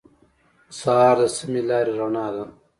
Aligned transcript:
سهار 0.79 1.17
د 1.25 1.27
سمې 1.37 1.61
لارې 1.69 1.93
رڼا 1.99 2.27
ده. 2.35 2.43